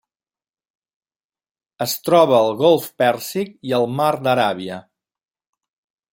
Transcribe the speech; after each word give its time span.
Es 1.85 1.93
troba 2.09 2.39
al 2.39 2.49
Golf 2.63 2.87
Pèrsic 3.03 3.53
i 3.73 3.77
al 3.81 3.87
Mar 4.01 4.11
d'Aràbia. 4.29 4.81